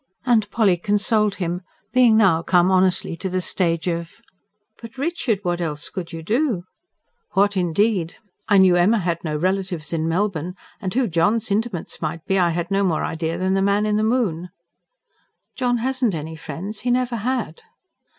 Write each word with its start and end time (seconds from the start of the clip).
And 0.25 0.49
Polly 0.49 0.77
consoled 0.77 1.35
him, 1.35 1.61
being 1.93 2.17
now 2.17 2.41
come 2.41 2.71
honestly 2.71 3.15
to 3.17 3.29
the 3.29 3.39
stage 3.39 3.85
of: 3.87 4.15
"But, 4.81 4.97
Richard, 4.97 5.37
what 5.43 5.61
else 5.61 5.89
could 5.91 6.11
you 6.11 6.23
do?" 6.23 6.63
"What, 7.33 7.55
indeed! 7.55 8.15
I 8.49 8.57
knew 8.57 8.75
Emma 8.75 8.97
had 8.97 9.23
no 9.23 9.37
relatives 9.37 9.93
in 9.93 10.09
Melbourne, 10.09 10.55
and 10.81 10.91
who 10.91 11.07
John's 11.07 11.51
intimates 11.51 12.01
might 12.01 12.25
be 12.25 12.39
I 12.39 12.49
had 12.49 12.71
no 12.71 12.83
more 12.83 13.03
idea 13.03 13.37
than 13.37 13.53
the 13.53 13.61
man 13.61 13.85
in 13.85 13.95
the 13.97 14.03
moon." 14.03 14.49
"John 15.55 15.77
hasn't 15.77 16.15
any 16.15 16.35
friends. 16.35 16.79
He 16.79 16.89
never 16.89 17.17
had." 17.17 17.61